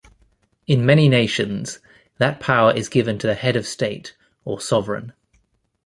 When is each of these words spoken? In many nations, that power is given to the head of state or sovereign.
In 0.65 0.83
many 0.83 1.07
nations, 1.09 1.77
that 2.17 2.39
power 2.39 2.73
is 2.75 2.89
given 2.89 3.19
to 3.19 3.27
the 3.27 3.35
head 3.35 3.55
of 3.55 3.67
state 3.67 4.15
or 4.45 4.59
sovereign. 4.59 5.13